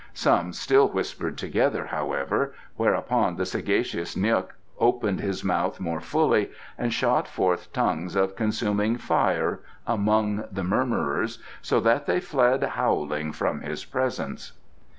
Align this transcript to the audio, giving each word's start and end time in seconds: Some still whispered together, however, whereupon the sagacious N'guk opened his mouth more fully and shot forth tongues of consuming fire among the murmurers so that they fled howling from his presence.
Some 0.15 0.51
still 0.53 0.87
whispered 0.89 1.37
together, 1.37 1.85
however, 1.85 2.55
whereupon 2.75 3.35
the 3.35 3.45
sagacious 3.45 4.15
N'guk 4.15 4.47
opened 4.79 5.19
his 5.19 5.43
mouth 5.43 5.79
more 5.79 6.01
fully 6.01 6.49
and 6.75 6.91
shot 6.91 7.27
forth 7.27 7.71
tongues 7.71 8.15
of 8.15 8.35
consuming 8.35 8.97
fire 8.97 9.59
among 9.85 10.45
the 10.51 10.63
murmurers 10.63 11.37
so 11.61 11.79
that 11.81 12.07
they 12.07 12.19
fled 12.19 12.63
howling 12.63 13.31
from 13.33 13.61
his 13.61 13.85
presence. 13.85 14.53